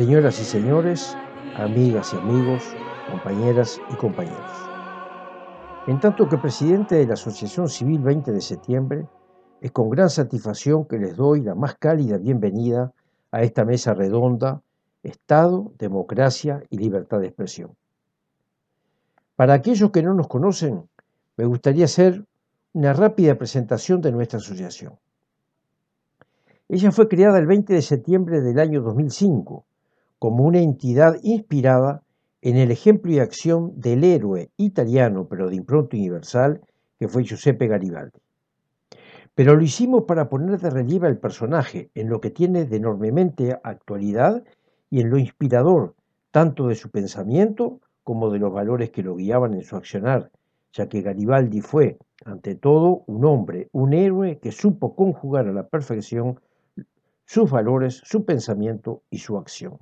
Señoras 0.00 0.40
y 0.40 0.44
señores, 0.44 1.14
amigas 1.56 2.14
y 2.14 2.16
amigos, 2.16 2.62
compañeras 3.10 3.78
y 3.92 3.96
compañeros. 3.96 4.50
En 5.86 6.00
tanto 6.00 6.26
que 6.26 6.38
presidente 6.38 6.94
de 6.94 7.06
la 7.06 7.12
Asociación 7.12 7.68
Civil 7.68 8.00
20 8.00 8.32
de 8.32 8.40
septiembre, 8.40 9.06
es 9.60 9.70
con 9.72 9.90
gran 9.90 10.08
satisfacción 10.08 10.86
que 10.86 10.96
les 10.96 11.14
doy 11.16 11.42
la 11.42 11.54
más 11.54 11.74
cálida 11.74 12.16
bienvenida 12.16 12.94
a 13.30 13.42
esta 13.42 13.66
mesa 13.66 13.92
redonda, 13.92 14.62
Estado, 15.02 15.70
Democracia 15.78 16.62
y 16.70 16.78
Libertad 16.78 17.20
de 17.20 17.26
Expresión. 17.26 17.76
Para 19.36 19.52
aquellos 19.52 19.90
que 19.90 20.02
no 20.02 20.14
nos 20.14 20.28
conocen, 20.28 20.88
me 21.36 21.44
gustaría 21.44 21.84
hacer 21.84 22.24
una 22.72 22.94
rápida 22.94 23.36
presentación 23.36 24.00
de 24.00 24.12
nuestra 24.12 24.38
asociación. 24.38 24.94
Ella 26.70 26.90
fue 26.90 27.06
creada 27.06 27.38
el 27.38 27.46
20 27.46 27.74
de 27.74 27.82
septiembre 27.82 28.40
del 28.40 28.58
año 28.60 28.80
2005 28.80 29.66
como 30.20 30.44
una 30.44 30.60
entidad 30.60 31.16
inspirada 31.22 32.02
en 32.42 32.58
el 32.58 32.70
ejemplo 32.70 33.10
y 33.10 33.18
acción 33.18 33.72
del 33.80 34.04
héroe 34.04 34.50
italiano, 34.58 35.26
pero 35.26 35.48
de 35.48 35.56
impronta 35.56 35.96
universal, 35.96 36.60
que 36.98 37.08
fue 37.08 37.24
Giuseppe 37.24 37.66
Garibaldi. 37.66 38.20
Pero 39.34 39.56
lo 39.56 39.62
hicimos 39.62 40.04
para 40.04 40.28
poner 40.28 40.60
de 40.60 40.68
relieve 40.68 41.08
al 41.08 41.16
personaje 41.16 41.90
en 41.94 42.10
lo 42.10 42.20
que 42.20 42.28
tiene 42.28 42.66
de 42.66 42.76
enormemente 42.76 43.58
actualidad 43.64 44.44
y 44.90 45.00
en 45.00 45.08
lo 45.08 45.16
inspirador, 45.16 45.94
tanto 46.30 46.68
de 46.68 46.74
su 46.74 46.90
pensamiento 46.90 47.80
como 48.04 48.28
de 48.28 48.40
los 48.40 48.52
valores 48.52 48.90
que 48.90 49.02
lo 49.02 49.16
guiaban 49.16 49.54
en 49.54 49.62
su 49.62 49.76
accionar, 49.76 50.30
ya 50.74 50.86
que 50.86 51.00
Garibaldi 51.00 51.62
fue, 51.62 51.96
ante 52.26 52.54
todo, 52.56 53.04
un 53.06 53.24
hombre, 53.24 53.70
un 53.72 53.94
héroe 53.94 54.38
que 54.38 54.52
supo 54.52 54.94
conjugar 54.94 55.48
a 55.48 55.52
la 55.52 55.66
perfección 55.66 56.38
sus 57.24 57.50
valores, 57.50 58.02
su 58.04 58.26
pensamiento 58.26 59.02
y 59.08 59.18
su 59.20 59.38
acción. 59.38 59.78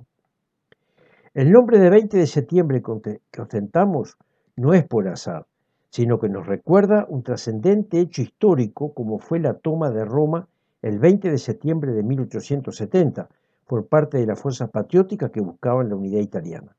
El 1.35 1.51
nombre 1.51 1.77
de 1.77 1.91
20 1.91 2.17
de 2.17 2.25
septiembre 2.25 2.81
que 2.81 3.41
ostentamos 3.41 4.17
no 4.55 4.73
es 4.73 4.83
por 4.87 5.07
azar, 5.07 5.45
sino 5.91 6.19
que 6.19 6.27
nos 6.27 6.47
recuerda 6.47 7.05
un 7.07 7.21
trascendente 7.21 7.99
hecho 7.99 8.23
histórico 8.23 8.95
como 8.95 9.19
fue 9.19 9.39
la 9.39 9.53
toma 9.53 9.91
de 9.91 10.05
Roma 10.05 10.47
el 10.81 10.97
20 10.97 11.29
de 11.29 11.37
septiembre 11.37 11.91
de 11.91 12.01
1870 12.01 13.29
por 13.67 13.85
parte 13.85 14.17
de 14.17 14.25
las 14.25 14.39
fuerzas 14.39 14.71
patrióticas 14.71 15.29
que 15.29 15.41
buscaban 15.41 15.89
la 15.89 15.95
unidad 15.95 16.21
italiana. 16.21 16.75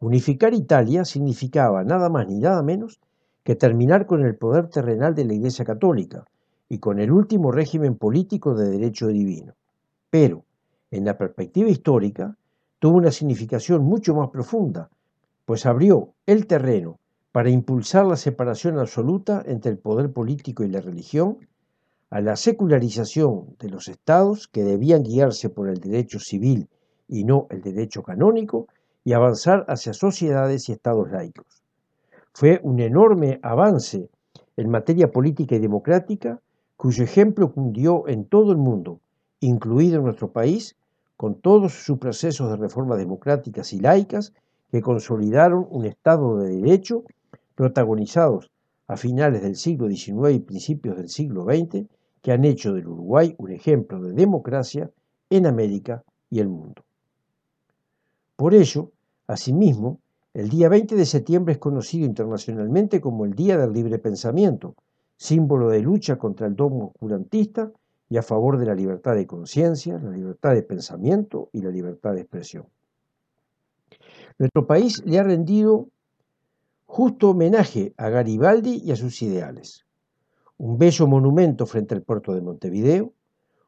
Unificar 0.00 0.54
Italia 0.54 1.04
significaba 1.04 1.84
nada 1.84 2.08
más 2.08 2.26
ni 2.26 2.38
nada 2.38 2.62
menos 2.62 3.00
que 3.42 3.54
terminar 3.54 4.06
con 4.06 4.24
el 4.24 4.34
poder 4.36 4.68
terrenal 4.68 5.14
de 5.14 5.26
la 5.26 5.34
Iglesia 5.34 5.66
Católica 5.66 6.24
y 6.70 6.78
con 6.78 6.98
el 6.98 7.12
último 7.12 7.52
régimen 7.52 7.96
político 7.96 8.54
de 8.54 8.70
derecho 8.70 9.08
divino. 9.08 9.52
Pero, 10.08 10.44
en 10.90 11.04
la 11.04 11.18
perspectiva 11.18 11.68
histórica, 11.68 12.36
tuvo 12.84 12.98
una 12.98 13.12
significación 13.12 13.82
mucho 13.82 14.14
más 14.14 14.28
profunda, 14.28 14.90
pues 15.46 15.64
abrió 15.64 16.12
el 16.26 16.46
terreno 16.46 16.98
para 17.32 17.48
impulsar 17.48 18.04
la 18.04 18.16
separación 18.18 18.78
absoluta 18.78 19.42
entre 19.46 19.70
el 19.70 19.78
poder 19.78 20.12
político 20.12 20.64
y 20.64 20.68
la 20.68 20.82
religión, 20.82 21.38
a 22.10 22.20
la 22.20 22.36
secularización 22.36 23.56
de 23.58 23.70
los 23.70 23.88
estados 23.88 24.48
que 24.48 24.64
debían 24.64 25.02
guiarse 25.02 25.48
por 25.48 25.70
el 25.70 25.80
derecho 25.80 26.18
civil 26.18 26.68
y 27.08 27.24
no 27.24 27.46
el 27.48 27.62
derecho 27.62 28.02
canónico, 28.02 28.66
y 29.02 29.14
avanzar 29.14 29.64
hacia 29.66 29.94
sociedades 29.94 30.68
y 30.68 30.72
estados 30.72 31.10
laicos. 31.10 31.62
Fue 32.34 32.60
un 32.62 32.80
enorme 32.80 33.40
avance 33.42 34.10
en 34.58 34.68
materia 34.68 35.10
política 35.10 35.56
y 35.56 35.58
democrática, 35.58 36.38
cuyo 36.76 37.02
ejemplo 37.02 37.50
cundió 37.50 38.06
en 38.08 38.26
todo 38.26 38.52
el 38.52 38.58
mundo, 38.58 39.00
incluido 39.40 39.96
en 39.96 40.04
nuestro 40.04 40.32
país, 40.32 40.76
con 41.24 41.36
todos 41.36 41.72
sus 41.72 41.96
procesos 41.96 42.50
de 42.50 42.58
reformas 42.58 42.98
democráticas 42.98 43.72
y 43.72 43.80
laicas 43.80 44.34
que 44.70 44.82
consolidaron 44.82 45.66
un 45.70 45.86
Estado 45.86 46.36
de 46.36 46.54
Derecho 46.54 47.04
protagonizados 47.54 48.50
a 48.88 48.98
finales 48.98 49.40
del 49.40 49.56
siglo 49.56 49.88
XIX 49.88 50.34
y 50.34 50.40
principios 50.40 50.98
del 50.98 51.08
siglo 51.08 51.44
XX, 51.44 51.86
que 52.20 52.32
han 52.32 52.44
hecho 52.44 52.74
del 52.74 52.88
Uruguay 52.88 53.34
un 53.38 53.52
ejemplo 53.52 54.02
de 54.02 54.12
democracia 54.12 54.90
en 55.30 55.46
América 55.46 56.04
y 56.28 56.40
el 56.40 56.50
mundo. 56.50 56.84
Por 58.36 58.52
ello, 58.52 58.90
asimismo, 59.26 60.00
el 60.34 60.50
día 60.50 60.68
20 60.68 60.94
de 60.94 61.06
septiembre 61.06 61.54
es 61.54 61.58
conocido 61.58 62.04
internacionalmente 62.04 63.00
como 63.00 63.24
el 63.24 63.32
Día 63.32 63.56
del 63.56 63.72
Libre 63.72 63.98
Pensamiento, 63.98 64.74
símbolo 65.16 65.70
de 65.70 65.80
lucha 65.80 66.18
contra 66.18 66.46
el 66.46 66.54
dogma 66.54 66.84
oscurantista 66.84 67.72
a 68.16 68.22
favor 68.22 68.58
de 68.58 68.66
la 68.66 68.74
libertad 68.74 69.14
de 69.14 69.26
conciencia, 69.26 69.98
la 69.98 70.10
libertad 70.10 70.54
de 70.54 70.62
pensamiento 70.62 71.48
y 71.52 71.62
la 71.62 71.70
libertad 71.70 72.14
de 72.14 72.20
expresión. 72.20 72.66
Nuestro 74.38 74.66
país 74.66 75.02
le 75.04 75.18
ha 75.18 75.22
rendido 75.22 75.88
justo 76.86 77.30
homenaje 77.30 77.94
a 77.96 78.08
Garibaldi 78.08 78.82
y 78.84 78.92
a 78.92 78.96
sus 78.96 79.22
ideales. 79.22 79.86
Un 80.58 80.78
bello 80.78 81.06
monumento 81.06 81.66
frente 81.66 81.94
al 81.94 82.02
puerto 82.02 82.34
de 82.34 82.40
Montevideo, 82.40 83.12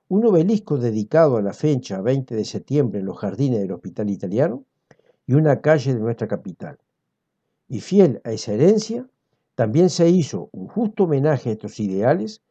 un 0.09 0.25
obelisco 0.25 0.79
dedicado 0.79 1.37
a 1.37 1.43
la 1.43 1.53
fecha 1.53 2.01
20 2.01 2.35
de 2.35 2.45
septiembre 2.45 3.01
en 3.01 3.07
los 3.07 3.19
jardines 3.19 3.61
del 3.61 3.73
Hospital 3.73 4.11
Italiano 4.11 4.65
y 5.27 5.35
una 5.35 5.61
calle 5.61 5.95
de 5.95 6.01
nuestra 6.01 6.29
capital. 6.29 6.79
Y 7.69 7.81
fiel 7.81 8.21
a 8.25 8.31
esa 8.31 8.53
herencia, 8.53 9.09
también 9.57 9.91
se 9.91 10.09
hizo 10.09 10.49
un 10.53 10.69
justo 10.69 11.05
homenaje 11.05 11.49
a 11.49 11.53
estos 11.53 11.81
ideales 11.81 12.43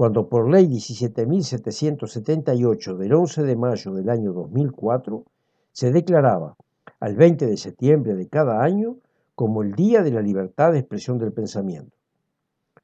cuando 0.00 0.30
por 0.30 0.48
ley 0.48 0.64
17.778 0.66 2.96
del 2.96 3.12
11 3.12 3.42
de 3.42 3.54
mayo 3.54 3.92
del 3.92 4.08
año 4.08 4.32
2004 4.32 5.26
se 5.72 5.92
declaraba 5.92 6.56
al 7.00 7.16
20 7.16 7.46
de 7.46 7.58
septiembre 7.58 8.14
de 8.14 8.26
cada 8.26 8.62
año 8.62 8.96
como 9.34 9.60
el 9.60 9.72
Día 9.72 10.02
de 10.02 10.10
la 10.10 10.22
Libertad 10.22 10.72
de 10.72 10.78
Expresión 10.78 11.18
del 11.18 11.34
Pensamiento. 11.34 11.94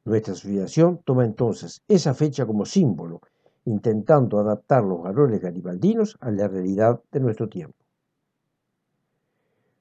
Nuestra 0.05 0.34
asociación 0.34 1.00
toma 1.06 1.25
entonces 1.25 1.81
esa 1.88 2.12
fecha 2.12 2.44
como 2.44 2.66
símbolo, 2.66 3.22
intentando 3.65 4.38
adaptar 4.38 4.84
los 4.84 5.03
valores 5.03 5.41
garibaldinos 5.41 6.19
a 6.21 6.31
la 6.31 6.49
realidad 6.49 7.00
de 7.10 7.21
nuestro 7.21 7.49
tiempo. 7.49 7.78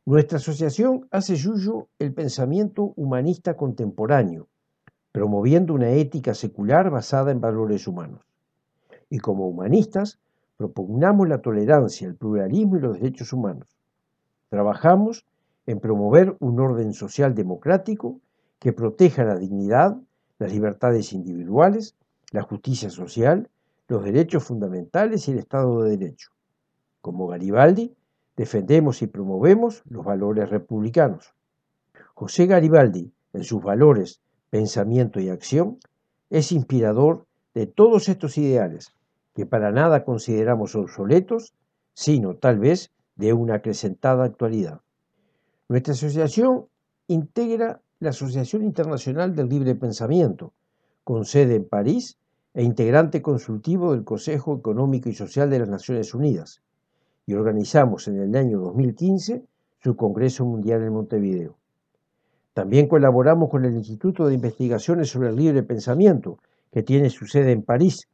Nuestra 0.06 0.38
asociación 0.38 1.06
hace 1.12 1.35
suyo 1.35 1.90
el 2.00 2.13
pensamiento 2.13 2.94
humanista 2.95 3.57
contemporáneo, 3.57 4.47
promoviendo 5.16 5.74
una 5.74 5.92
ética 5.92 6.34
secular 6.34 6.90
basada 6.90 7.31
en 7.31 7.40
valores 7.40 7.88
humanos. 7.88 8.20
Y 9.09 9.20
como 9.20 9.48
humanistas, 9.48 10.20
propugnamos 10.58 11.30
la 11.30 11.38
tolerancia, 11.38 12.06
el 12.06 12.16
pluralismo 12.16 12.76
y 12.76 12.81
los 12.81 13.00
derechos 13.00 13.31
humanos. 13.31 13.70
Trabajamos 14.50 15.25
en 15.68 15.80
promover 15.80 16.36
un 16.42 16.59
orden 16.59 16.92
social 16.92 17.34
democrático 17.34 18.20
que 18.59 18.74
proteja 18.74 19.24
la 19.24 19.38
dignidad, 19.38 19.96
las 20.38 20.52
libertades 20.52 21.14
individuales, 21.14 21.96
la 22.31 22.42
justicia 22.42 22.90
social, 22.90 23.50
los 23.88 24.04
derechos 24.04 24.44
fundamentales 24.44 25.30
y 25.30 25.31
el 25.31 25.40
Estado 25.40 25.81
de 25.84 25.96
Derecho. 25.98 26.31
Como 27.00 27.28
Garibaldi, 27.28 27.96
defendemos 28.36 29.02
y 29.02 29.08
promovemos 29.08 29.81
los 29.88 30.04
valores 30.04 30.50
republicanos. 30.50 31.34
José 32.16 32.48
Garibaldi, 32.48 33.14
en 33.31 33.44
sus 33.46 33.64
valores 33.64 34.20
pensamiento 34.56 35.20
y 35.20 35.28
acción, 35.28 35.80
es 36.30 36.54
inspirador 36.54 37.26
de 37.54 37.68
todos 37.68 38.08
estos 38.08 38.38
ideales 38.38 38.94
que 39.34 39.46
para 39.46 39.70
nada 39.74 40.06
consideramos 40.06 40.78
obsoletos, 40.78 41.54
sino 41.94 42.38
tal 42.38 42.60
vez 42.60 42.90
de 43.18 43.34
una 43.34 43.56
acrecentada 43.56 44.24
actualidad. 44.24 44.80
Nuestra 45.68 45.92
asociación 45.92 46.68
integra 47.07 47.81
la 48.00 48.12
Asociación 48.12 48.63
Internacional 48.63 49.36
del 49.36 49.50
Libre 49.50 49.75
Pensamiento, 49.75 50.54
con 51.04 51.25
sede 51.25 51.56
en 51.56 51.68
París 51.68 52.18
e 52.54 52.63
integrante 52.63 53.22
consultivo 53.22 53.92
del 53.92 54.06
Consejo 54.06 54.56
Económico 54.56 55.10
y 55.10 55.16
Social 55.16 55.50
de 55.50 55.60
las 55.60 55.68
Naciones 55.68 56.13
Unidas, 56.13 56.62
y 57.25 57.34
organizamos 57.34 58.08
en 58.08 58.22
el 58.22 58.34
año 58.38 58.62
2015 58.62 59.44
su 59.84 59.98
Congreso 59.98 60.46
Mundial 60.46 60.81
en 60.81 60.94
Montevideo. 60.94 61.58
También 62.56 62.88
colaboramos 62.88 63.50
con 63.50 63.66
el 63.66 63.75
Instituto 63.75 64.28
de 64.28 64.36
Investigaciones 64.36 65.10
sobre 65.10 65.28
el 65.28 65.36
Libre 65.36 65.62
Pensamiento, 65.62 66.40
que 66.72 66.84
tiene 66.84 67.10
su 67.10 67.28
sede 67.28 67.52
en 67.52 67.63
París, 67.63 68.07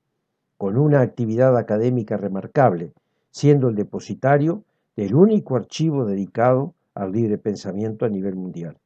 con 0.57 0.79
una 0.79 1.01
actividad 1.01 1.55
académica 1.55 2.17
remarcable, 2.17 2.91
siendo 3.29 3.69
el 3.69 3.75
depositario 3.75 4.63
del 4.95 5.13
único 5.13 5.55
archivo 5.55 6.05
dedicado 6.05 6.73
al 6.95 7.11
libre 7.11 7.37
pensamiento 7.37 8.03
a 8.03 8.09
nivel 8.09 8.35
mundial. 8.35 8.79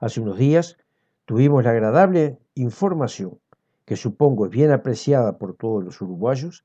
Hace 0.00 0.20
unos 0.20 0.38
días 0.38 0.76
tuvimos 1.24 1.64
la 1.64 1.70
agradable 1.70 2.38
información, 2.54 3.40
que 3.84 3.96
supongo 3.96 4.46
es 4.46 4.52
bien 4.52 4.70
apreciada 4.70 5.36
por 5.36 5.56
todos 5.56 5.82
los 5.82 6.00
uruguayos, 6.00 6.64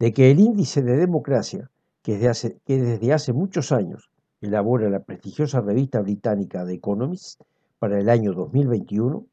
de 0.00 0.12
que 0.12 0.32
el 0.32 0.40
índice 0.40 0.82
de 0.82 0.96
democracia, 0.96 1.70
que 2.02 2.14
desde 2.14 2.28
hace, 2.28 2.58
que 2.64 2.82
desde 2.82 3.12
hace 3.12 3.32
muchos 3.32 3.70
años 3.70 4.10
elabora 4.40 4.88
la 4.88 5.00
prestigiosa 5.00 5.60
revista 5.60 6.00
británica 6.00 6.64
The 6.64 6.74
Economist 6.74 7.42
para 7.78 7.98
el 7.98 8.08
año 8.08 8.32
2021, 8.32 9.24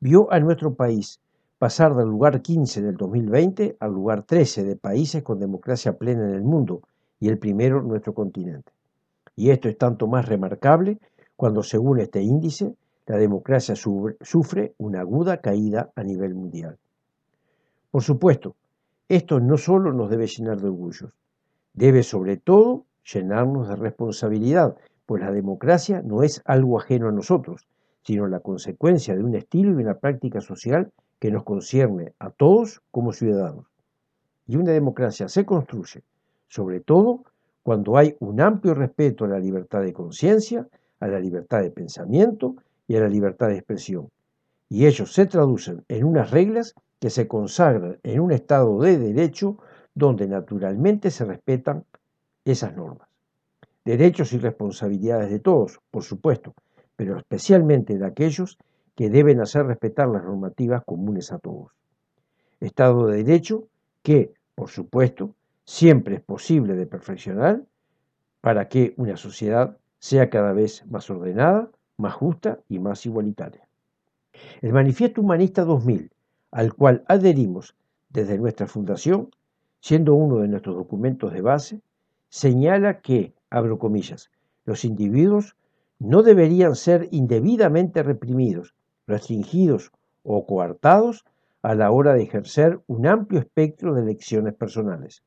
vio 0.00 0.32
a 0.32 0.40
nuestro 0.40 0.74
país 0.74 1.20
pasar 1.58 1.94
del 1.94 2.08
lugar 2.08 2.40
15 2.40 2.82
del 2.82 2.96
2020 2.96 3.76
al 3.80 3.92
lugar 3.92 4.22
13 4.22 4.64
de 4.64 4.76
países 4.76 5.22
con 5.22 5.40
democracia 5.40 5.98
plena 5.98 6.24
en 6.24 6.34
el 6.34 6.42
mundo 6.42 6.82
y 7.20 7.28
el 7.28 7.38
primero 7.38 7.80
en 7.80 7.88
nuestro 7.88 8.14
continente. 8.14 8.72
Y 9.36 9.50
esto 9.50 9.68
es 9.68 9.76
tanto 9.76 10.06
más 10.06 10.26
remarcable 10.26 10.98
cuando, 11.36 11.62
según 11.62 12.00
este 12.00 12.22
índice, 12.22 12.74
la 13.06 13.16
democracia 13.16 13.74
sufre 13.76 14.74
una 14.78 15.00
aguda 15.00 15.40
caída 15.40 15.90
a 15.94 16.02
nivel 16.02 16.34
mundial. 16.34 16.76
Por 17.90 18.02
supuesto, 18.02 18.54
esto 19.08 19.40
no 19.40 19.56
solo 19.56 19.92
nos 19.92 20.10
debe 20.10 20.26
llenar 20.26 20.60
de 20.60 20.68
orgullos, 20.68 21.10
debe 21.72 22.02
sobre 22.02 22.36
todo 22.36 22.84
llenarnos 23.12 23.68
de 23.68 23.76
responsabilidad, 23.76 24.76
pues 25.06 25.22
la 25.22 25.32
democracia 25.32 26.02
no 26.02 26.22
es 26.22 26.42
algo 26.44 26.78
ajeno 26.78 27.08
a 27.08 27.12
nosotros, 27.12 27.66
sino 28.02 28.26
la 28.26 28.40
consecuencia 28.40 29.14
de 29.14 29.24
un 29.24 29.34
estilo 29.34 29.72
y 29.72 29.82
una 29.82 29.98
práctica 29.98 30.40
social 30.40 30.92
que 31.18 31.30
nos 31.30 31.44
concierne 31.44 32.12
a 32.18 32.30
todos 32.30 32.82
como 32.90 33.12
ciudadanos. 33.12 33.66
Y 34.46 34.56
una 34.56 34.72
democracia 34.72 35.28
se 35.28 35.44
construye, 35.44 36.02
sobre 36.48 36.80
todo, 36.80 37.24
cuando 37.62 37.96
hay 37.96 38.16
un 38.20 38.40
amplio 38.40 38.74
respeto 38.74 39.24
a 39.24 39.28
la 39.28 39.38
libertad 39.38 39.82
de 39.82 39.92
conciencia, 39.92 40.66
a 41.00 41.08
la 41.08 41.20
libertad 41.20 41.60
de 41.62 41.70
pensamiento 41.70 42.56
y 42.86 42.96
a 42.96 43.00
la 43.00 43.08
libertad 43.08 43.48
de 43.48 43.56
expresión. 43.56 44.08
Y 44.70 44.86
ellos 44.86 45.12
se 45.12 45.26
traducen 45.26 45.84
en 45.88 46.04
unas 46.04 46.30
reglas 46.30 46.74
que 46.98 47.10
se 47.10 47.28
consagran 47.28 47.98
en 48.02 48.20
un 48.20 48.32
Estado 48.32 48.80
de 48.80 48.98
derecho 48.98 49.58
donde 49.94 50.26
naturalmente 50.28 51.10
se 51.10 51.24
respetan 51.24 51.84
esas 52.52 52.74
normas. 52.74 53.08
Derechos 53.84 54.32
y 54.32 54.38
responsabilidades 54.38 55.30
de 55.30 55.38
todos, 55.38 55.80
por 55.90 56.02
supuesto, 56.02 56.54
pero 56.96 57.16
especialmente 57.16 57.98
de 57.98 58.06
aquellos 58.06 58.58
que 58.94 59.10
deben 59.10 59.40
hacer 59.40 59.66
respetar 59.66 60.08
las 60.08 60.24
normativas 60.24 60.82
comunes 60.84 61.32
a 61.32 61.38
todos. 61.38 61.72
Estado 62.60 63.06
de 63.06 63.22
derecho 63.22 63.68
que, 64.02 64.34
por 64.54 64.68
supuesto, 64.68 65.34
siempre 65.64 66.16
es 66.16 66.20
posible 66.22 66.74
de 66.74 66.86
perfeccionar 66.86 67.62
para 68.40 68.68
que 68.68 68.94
una 68.96 69.16
sociedad 69.16 69.76
sea 69.98 70.30
cada 70.30 70.52
vez 70.52 70.84
más 70.86 71.08
ordenada, 71.10 71.70
más 71.96 72.14
justa 72.14 72.60
y 72.68 72.78
más 72.78 73.04
igualitaria. 73.06 73.68
El 74.60 74.72
Manifiesto 74.72 75.20
Humanista 75.20 75.64
2000, 75.64 76.10
al 76.50 76.74
cual 76.74 77.04
adherimos 77.06 77.74
desde 78.08 78.38
nuestra 78.38 78.66
fundación, 78.66 79.30
siendo 79.80 80.14
uno 80.14 80.38
de 80.38 80.48
nuestros 80.48 80.76
documentos 80.76 81.32
de 81.32 81.40
base, 81.40 81.80
señala 82.28 83.00
que, 83.00 83.34
abro 83.50 83.78
comillas, 83.78 84.30
los 84.64 84.84
individuos 84.84 85.56
no 85.98 86.22
deberían 86.22 86.76
ser 86.76 87.08
indebidamente 87.10 88.02
reprimidos, 88.02 88.74
restringidos 89.06 89.92
o 90.22 90.46
coartados 90.46 91.24
a 91.62 91.74
la 91.74 91.90
hora 91.90 92.14
de 92.14 92.22
ejercer 92.22 92.80
un 92.86 93.06
amplio 93.06 93.40
espectro 93.40 93.94
de 93.94 94.02
elecciones 94.02 94.54
personales. 94.54 95.22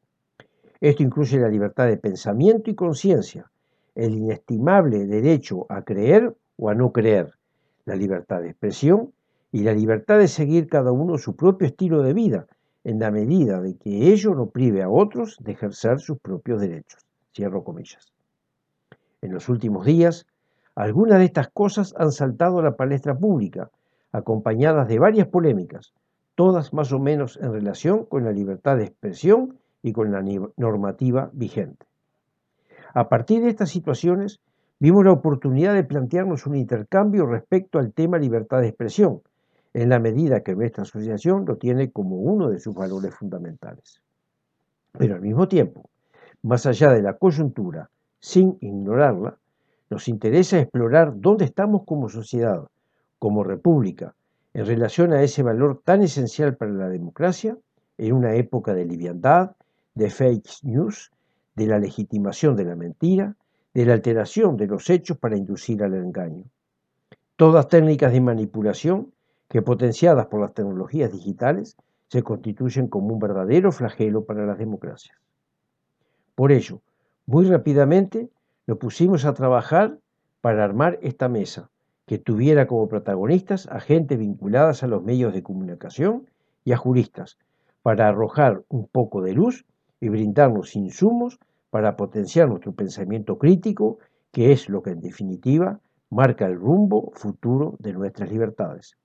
Esto 0.80 1.04
incluye 1.04 1.40
la 1.40 1.50
libertad 1.50 1.88
de 1.88 1.98
pensamiento 1.98 2.70
y 2.70 2.76
conciencia, 2.76 3.52
el 3.96 4.14
inestimable 4.14 5.06
derecho 5.06 5.66
a 5.70 5.84
creer 5.84 6.36
o 6.58 6.70
a 6.70 6.76
no 6.76 6.92
creer, 6.92 7.34
la 7.86 7.96
libertad 7.96 8.42
de 8.42 8.50
expresión 8.50 9.12
y 9.52 9.64
la 9.64 9.74
libertad 9.74 10.20
de 10.20 10.28
seguir 10.28 10.68
cada 10.68 10.92
uno 10.92 11.18
su 11.18 11.36
propio 11.36 11.68
estilo 11.68 12.02
de 12.02 12.14
vida, 12.14 12.48
en 12.84 13.00
la 13.00 13.12
medida 13.12 13.62
de 13.62 13.78
que 13.78 14.12
ello 14.12 14.34
no 14.34 14.50
prive 14.50 14.82
a 14.82 14.90
otros 14.90 15.38
de 15.40 15.52
ejercer 15.52 16.00
sus 16.00 16.20
propios 16.20 16.62
derechos. 16.62 17.06
Cierro 17.34 17.64
comillas. 17.64 18.12
En 19.22 19.34
los 19.34 19.50
últimos 19.50 19.86
días, 19.86 20.26
algunas 20.76 21.20
de 21.20 21.26
estas 21.26 21.50
cosas 21.50 21.94
han 21.98 22.12
saltado 22.12 22.60
a 22.60 22.64
la 22.64 22.76
palestra 22.76 23.16
pública, 23.18 23.70
acompañadas 24.12 24.88
de 24.88 25.00
varias 25.00 25.28
polémicas, 25.28 25.94
todas 26.36 26.74
más 26.74 26.92
o 26.92 27.00
menos 27.00 27.38
en 27.42 27.54
relación 27.54 28.06
con 28.06 28.24
la 28.24 28.32
libertad 28.32 28.78
de 28.78 28.86
expresión 28.86 29.60
y 29.84 29.94
con 29.94 30.12
la 30.12 30.24
normativa 30.58 31.30
vigente. 31.34 31.86
A 32.94 33.10
partir 33.10 33.44
de 33.44 33.50
estas 33.50 33.70
situaciones, 33.70 34.40
vimos 34.80 35.06
la 35.06 35.12
oportunidad 35.12 35.74
de 35.74 35.84
plantearnos 35.84 36.46
un 36.48 36.56
intercambio 36.56 37.26
respecto 37.26 37.80
al 37.80 37.94
tema 37.94 38.18
libertad 38.18 38.62
de 38.62 38.68
expresión, 38.68 39.22
en 39.74 39.90
la 39.90 40.00
medida 40.00 40.42
que 40.42 40.56
nuestra 40.56 40.84
asociación 40.84 41.46
lo 41.46 41.58
tiene 41.58 41.92
como 41.92 42.18
uno 42.18 42.50
de 42.50 42.60
sus 42.60 42.76
valores 42.76 43.16
fundamentales. 43.16 44.02
Pero 44.92 45.16
al 45.16 45.22
mismo 45.22 45.48
tiempo, 45.48 45.90
más 46.44 46.66
allá 46.66 46.92
de 46.92 47.02
la 47.02 47.18
coyuntura, 47.18 47.90
sin 48.20 48.58
ignorarla, 48.62 49.38
nos 49.90 50.08
interesa 50.08 50.60
explorar 50.60 51.14
dónde 51.16 51.46
estamos 51.46 51.84
como 51.86 52.10
sociedad, 52.10 52.68
como 53.20 53.44
república, 53.44 54.16
en 54.54 54.66
relación 54.66 55.14
a 55.14 55.24
ese 55.24 55.44
valor 55.44 55.82
tan 55.84 56.02
esencial 56.02 56.56
para 56.58 56.72
la 56.72 56.90
democracia 56.90 57.58
en 57.98 58.14
una 58.14 58.36
época 58.36 58.74
de 58.74 58.86
liviandad, 58.86 59.52
de 59.96 60.10
fake 60.10 60.64
news, 60.64 61.12
de 61.56 61.68
la 61.68 61.80
legitimación 61.80 62.56
de 62.56 62.66
la 62.66 62.76
mentira, 62.76 63.36
de 63.74 63.86
la 63.86 63.94
alteración 63.94 64.58
de 64.58 64.68
los 64.68 64.90
hechos 64.90 65.18
para 65.18 65.38
inducir 65.38 65.84
al 65.84 65.94
engaño. 65.94 66.44
Todas 67.36 67.68
técnicas 67.68 68.12
de 68.12 68.22
manipulación 68.22 69.14
que 69.52 69.62
potenciadas 69.62 70.28
por 70.28 70.40
las 70.40 70.54
tecnologías 70.54 71.12
digitales 71.12 71.76
se 72.08 72.24
constituyen 72.24 72.88
como 72.88 73.14
un 73.14 73.20
verdadero 73.20 73.74
flagelo 73.74 74.24
para 74.24 74.46
las 74.46 74.58
democracias. 74.58 75.18
Por 76.36 76.54
ello, 76.54 76.80
muy 77.26 77.44
rápidamente 77.44 78.30
nos 78.66 78.78
pusimos 78.78 79.26
a 79.26 79.34
trabajar 79.34 79.98
para 80.40 80.64
armar 80.64 81.00
esta 81.02 81.28
mesa, 81.28 81.70
que 82.06 82.18
tuviera 82.18 82.66
como 82.66 82.88
protagonistas 82.88 83.68
a 83.68 83.82
gente 83.82 84.16
vinculadas 84.16 84.84
a 84.84 84.88
los 84.88 85.04
medios 85.04 85.34
de 85.34 85.44
comunicación 85.44 86.28
y 86.64 86.72
a 86.72 86.78
juristas, 86.78 87.38
para 87.82 88.08
arrojar 88.08 88.64
un 88.70 88.88
poco 88.88 89.22
de 89.22 89.34
luz 89.34 89.66
y 90.00 90.08
brindarnos 90.08 90.78
insumos 90.78 91.40
para 91.72 91.98
potenciar 91.98 92.48
nuestro 92.48 92.72
pensamiento 92.72 93.38
crítico, 93.38 94.00
que 94.32 94.54
es 94.54 94.70
lo 94.70 94.82
que 94.82 94.92
en 94.92 95.02
definitiva 95.02 95.82
marca 96.10 96.46
el 96.46 96.56
rumbo 96.56 97.12
futuro 97.16 97.76
de 97.80 97.92
nuestras 97.92 98.32
libertades. 98.32 98.96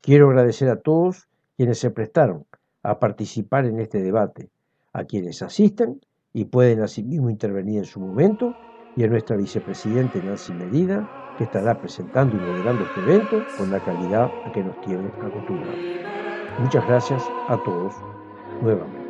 Quiero 0.00 0.28
agradecer 0.28 0.68
a 0.70 0.80
todos 0.80 1.28
quienes 1.56 1.78
se 1.78 1.90
prestaron 1.90 2.46
a 2.82 2.98
participar 2.98 3.66
en 3.66 3.80
este 3.80 4.00
debate, 4.00 4.48
a 4.92 5.04
quienes 5.04 5.42
asisten 5.42 6.00
y 6.32 6.46
pueden 6.46 6.80
asimismo 6.82 7.28
intervenir 7.28 7.78
en 7.78 7.84
su 7.84 8.00
momento, 8.00 8.56
y 8.96 9.04
a 9.04 9.08
nuestra 9.08 9.36
vicepresidente 9.36 10.22
Nancy 10.22 10.52
Medina, 10.52 11.08
que 11.36 11.44
estará 11.44 11.78
presentando 11.78 12.36
y 12.36 12.40
moderando 12.40 12.84
este 12.84 13.00
evento 13.00 13.44
con 13.56 13.70
la 13.70 13.80
calidad 13.80 14.30
a 14.46 14.52
que 14.52 14.64
nos 14.64 14.80
tiene 14.80 15.08
acostumbrados. 15.22 15.78
Muchas 16.58 16.86
gracias 16.86 17.22
a 17.48 17.56
todos 17.62 17.94
nuevamente. 18.62 19.00